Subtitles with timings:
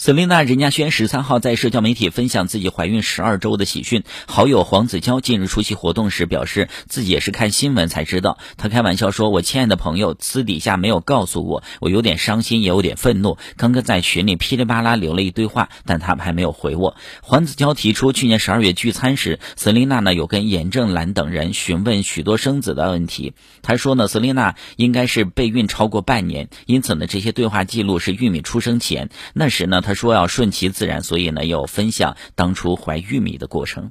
[0.00, 4.02] 瑟琳娜·任嘉萱十三号在社交媒体分享自己怀孕十二周的喜讯。
[4.26, 8.38] 好友黄子佼近日出席活动时表示，自己也是看新闻才知道。
[8.56, 13.36] 他开玩笑说：“我亲爱的朋友私底下没有告诉我，我有点伤心，也有点愤怒。
[13.58, 23.34] 刚刚在群里噼里啪啦留了一堆话，但他们还没有回我。”黄子佼提出，去年十二月聚餐时，瑟琳娜呢有跟严正兰等人询问许多生子的问题。
[23.60, 29.10] 他说呢，瑟琳娜应该是备孕超过半年，因此呢，这些对话记录是玉米出生前。
[29.34, 29.89] 那时呢，他。
[29.90, 33.90] 他说要顺其自然，所以呢，要分享当初怀玉米的过程。